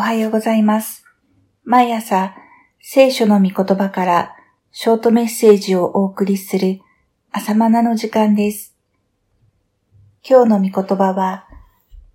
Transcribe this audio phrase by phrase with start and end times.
[0.00, 1.04] おはようございます。
[1.62, 2.34] 毎朝、
[2.80, 4.34] 聖書の御言葉から
[4.72, 6.80] ショートメッセージをお送りする
[7.32, 8.74] 朝マナの時間です。
[10.26, 11.46] 今日の御言葉は、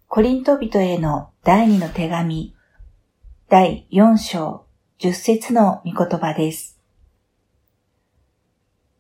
[0.08, 2.56] コリント人への第二の手紙、
[3.50, 4.66] 第4章
[5.00, 6.80] 10節の御言葉です。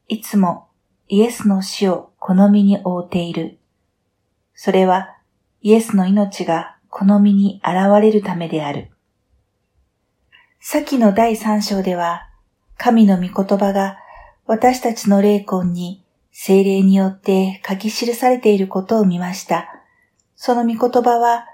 [0.07, 0.67] いつも
[1.07, 3.57] イエスの死を好みに覆っている。
[4.54, 5.17] それは
[5.63, 8.89] イエスの命が好みに現れるためである。
[10.61, 12.29] 先の第三章では、
[12.78, 13.97] 神の御言葉が
[14.46, 19.83] 私たちの霊魂に精霊によって書き記されていることを見ました。
[20.38, 21.46] その御言葉は、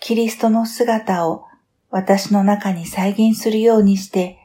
[0.00, 1.44] キリストの姿を
[1.90, 4.36] 私の中に再現するようにして、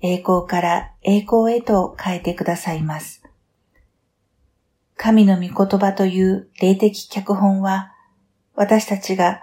[0.00, 3.22] 栄光から栄光へと変えてくださいます。
[4.96, 7.92] 神の御言葉という霊的脚本は、
[8.54, 9.42] 私たちが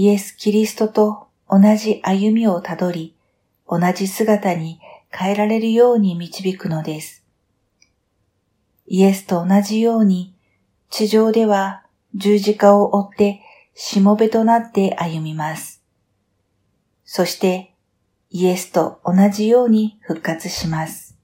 [0.00, 3.16] イエス・キリストと同じ歩みをたどり、
[3.68, 4.78] 同じ姿に
[5.10, 7.24] 変えられるように導くのです。
[8.86, 10.36] イエスと同じように、
[10.88, 11.82] 地上では
[12.14, 13.42] 十字架を追って
[13.74, 15.82] しもべとなって歩みます。
[17.04, 17.74] そして
[18.30, 21.18] イエスと同じように復活します。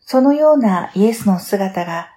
[0.00, 2.10] そのようなイエスの姿が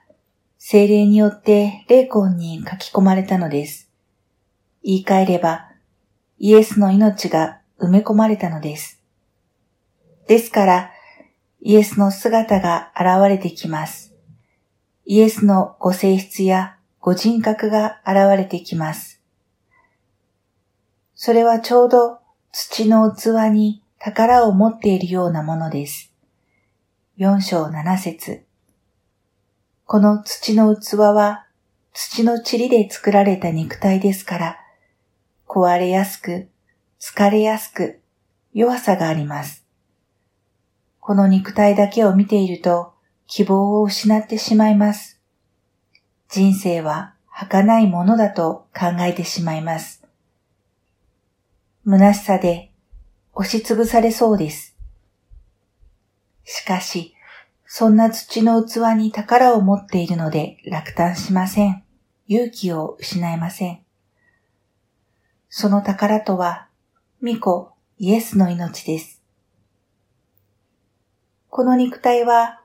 [0.58, 3.93] 精霊によって霊魂に書き込まれたのです。
[4.84, 5.70] 言い換えれば、
[6.38, 9.02] イエスの命が埋め込まれたのです。
[10.28, 10.92] ですから、
[11.62, 14.14] イエスの姿が現れてきます。
[15.06, 19.22] イエスのご性質やご人格が現れてきます。
[21.16, 22.20] それはちょうど
[22.52, 26.14] 土の器に宝を持っているようなものです。
[27.18, 28.44] 4章7節
[29.86, 31.46] この土の器は
[31.94, 34.63] 土の塵で作られた肉体ですから、
[35.54, 36.50] 壊れやすく、
[37.00, 38.02] 疲れやすく、
[38.56, 39.64] 弱さがあります。
[41.00, 42.96] この肉体だけを見ていると
[43.28, 45.22] 希望を失ってしまいます。
[46.28, 50.04] 人生は儚いものだと考えてしまいます。
[51.86, 52.72] 虚しさで
[53.36, 54.76] 押しつぶされそうです。
[56.46, 57.14] しかし、
[57.68, 61.84] そんな土の器に宝を持っているので落胆しません。
[62.28, 63.83] 勇気を失いません。
[65.56, 66.68] その宝とは、
[67.22, 69.22] 巫女イエスの命です。
[71.48, 72.60] この肉体は、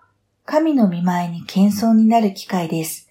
[0.47, 3.11] 神の見前に謙遜になる機会です。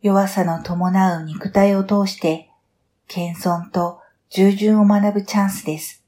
[0.00, 2.50] 弱さの伴う肉体を通して、
[3.08, 3.98] 謙遜と
[4.30, 6.04] 従順を学ぶチャンスです。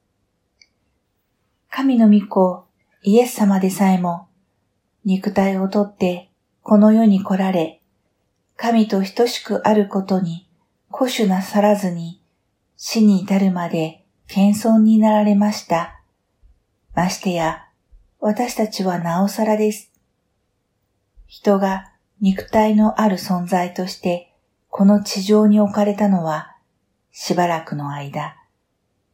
[1.70, 2.66] 神の御子、
[3.02, 4.28] イエス様でさえも、
[5.04, 6.30] 肉体をとって
[6.62, 7.82] この世に来られ、
[8.56, 10.48] 神と等しくあることに
[10.92, 12.19] 固守なさらずに
[12.82, 16.00] 死に至るまで謙遜になられました。
[16.94, 17.66] ましてや、
[18.20, 19.92] 私たちはなおさらです。
[21.26, 21.92] 人が
[22.22, 24.32] 肉体のある存在として
[24.70, 26.56] この地上に置かれたのは、
[27.12, 28.34] しばらくの間、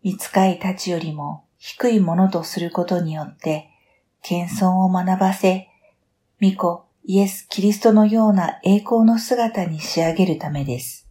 [0.05, 3.69] 見つかいたちよりも低いものとすることによって、
[4.23, 5.69] 謙遜を学ばせ、
[6.41, 11.06] 御子イエス・キリストのような栄光の姿に仕上げるためです。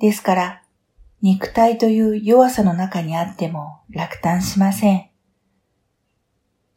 [0.00, 0.62] ですから、
[1.22, 5.10] 肉体という弱さの中にあっても落胆しません。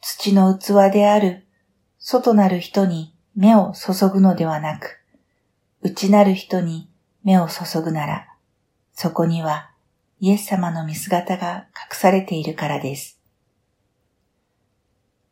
[0.01, 1.45] 土の器である
[1.99, 5.01] 外なる人に目を注ぐのではなく、
[5.81, 6.89] 内なる人に
[7.23, 8.27] 目を注ぐなら、
[8.93, 9.71] そこには
[10.19, 13.19] イエス様の見姿が隠されているからです。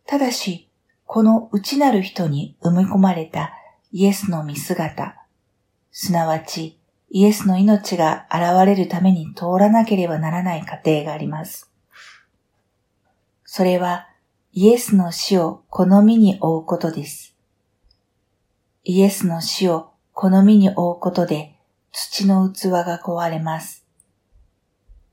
[0.06, 0.70] ただし、
[1.06, 3.54] この内なる人に埋め込まれた
[3.92, 5.16] イエスの見姿、
[5.92, 6.80] すなわち
[7.18, 11.72] イエスの命が現れるために通らなければならない過程があります。
[13.46, 14.10] それは
[14.52, 17.34] イエスの死を好みに追うことです。
[18.84, 21.56] イエスの死を好みに追うことで
[21.94, 23.86] 土の器が壊れます。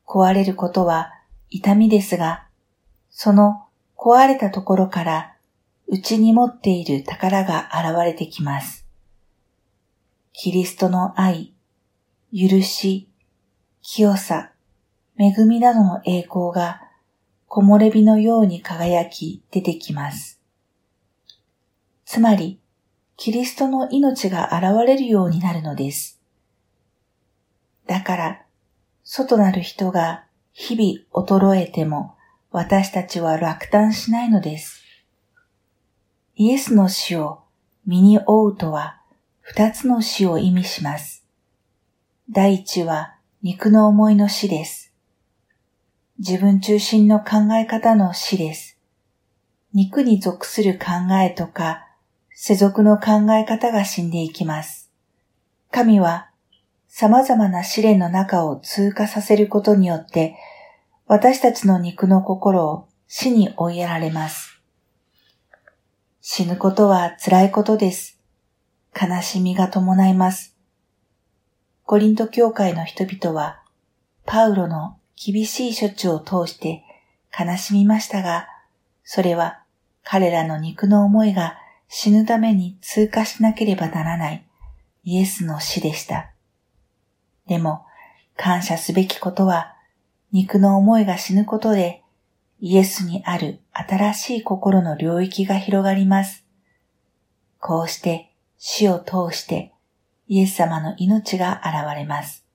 [0.05, 1.13] 壊れることは
[1.51, 2.49] 痛みですが、
[3.11, 3.67] その
[3.97, 5.37] 壊れたところから
[5.87, 8.89] 内に持っている宝が現れてきます。
[10.33, 11.53] キリストの愛、
[12.35, 13.09] 許し、
[13.83, 14.53] 清さ、
[15.19, 16.81] 恵みなどの栄光が
[17.47, 20.41] 木漏れ日のように輝き出てきます。
[22.07, 22.59] つまり、
[23.19, 26.23] キリストの命が現れるようになるのです。
[27.87, 28.43] だから、
[29.05, 30.25] 外なる人が
[30.55, 32.15] 日々衰えても
[32.51, 34.83] 私たちは落胆しないのです。
[36.35, 37.41] イエスの死を
[37.87, 39.03] 身に負うとは
[39.41, 41.22] 二つの死を意味します。
[42.31, 44.93] 第一は肉の思いの死です。
[46.19, 48.79] 自分中心の考え方の死です。
[49.75, 51.85] 肉に属する考えとか、
[52.31, 54.91] 世俗の考え方が死んでいきます。
[55.73, 56.31] 神は
[56.87, 60.37] 様々な試練の中を通過させることによって、
[61.07, 64.63] 私たちの肉の心を死に追いやられます。
[66.21, 68.21] 死ぬことは辛いことです。
[68.95, 70.52] 悲しみが伴います。
[71.85, 73.63] コリント教会の人々は、
[74.25, 76.85] パウロの厳しい処置を通して
[77.39, 78.49] 悲しみましたが、
[79.05, 79.63] それは
[80.05, 81.59] 彼らの肉の思いが
[81.89, 84.47] 死ぬために通過しなければならない
[85.05, 86.33] イエスの死でした。
[87.47, 87.85] でも、
[88.37, 89.75] 感謝すべきことは、
[90.31, 92.03] 肉の思いが死ぬことで、
[92.61, 96.45] イエスにある新しい心の領域が広がります。
[97.59, 99.72] こうして死を通して
[100.33, 102.47] イエス様の命が現れます。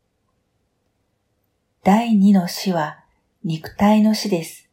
[1.83, 3.03] 第二の死は
[3.43, 4.67] 肉体の死です。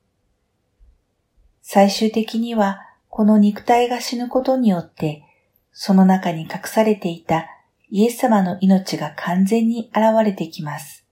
[1.60, 2.80] 最終的には
[3.10, 5.22] この肉体が死ぬことによって
[5.70, 7.46] その中に隠されていた
[7.90, 11.04] イエス様の命が完全に現れてきます。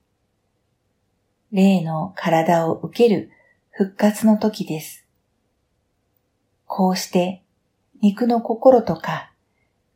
[1.51, 3.31] 霊の体を受ける
[3.71, 5.07] 復活の時です。
[6.65, 7.43] こうして
[8.01, 9.31] 肉の心とか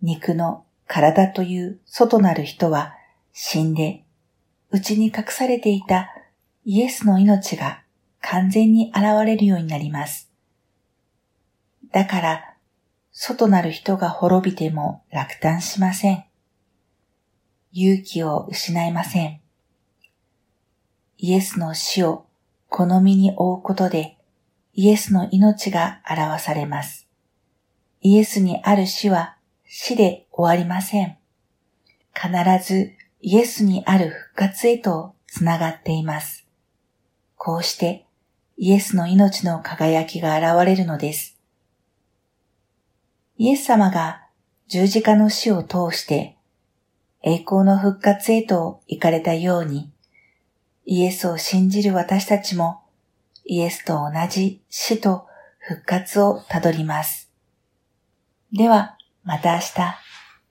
[0.03, 2.95] 肉の体という外なる人は
[3.33, 4.05] 死んで
[4.71, 6.11] 内に隠されていた
[6.65, 7.83] イエスの命が
[8.21, 10.31] 完全に現れるようになります。
[11.93, 12.55] だから、
[13.13, 16.25] 外なる人が滅びても落胆しません。
[17.73, 19.41] 勇気を失いません。
[21.19, 22.27] イエスの死を
[22.69, 24.19] 好みに追うことで、
[24.75, 27.07] イエスの命が表されます。
[28.03, 29.36] イエスにある死は
[29.79, 31.19] 死で終わりません。
[32.15, 32.33] 必
[32.67, 36.47] ずイエスにある復活へとつながっています。
[37.37, 38.07] こうして
[38.57, 41.39] イエスの命の輝きが現れるのです。
[43.37, 44.23] イエス様が
[44.67, 46.39] 十字架の死を通して
[47.23, 49.93] 栄光の復活へと行かれたように、
[50.87, 52.81] イエスを信じる私たちも、
[53.45, 55.27] イエスと同じ死と
[55.59, 57.31] 復活をたどります。
[58.55, 58.96] では、
[59.27, 60.06] また明日。